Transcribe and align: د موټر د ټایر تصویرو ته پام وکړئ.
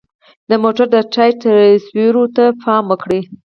د 0.49 0.51
موټر 0.63 0.85
د 0.93 0.95
ټایر 1.13 1.33
تصویرو 1.41 2.23
ته 2.35 2.43
پام 2.61 2.83
وکړئ. 2.91 3.21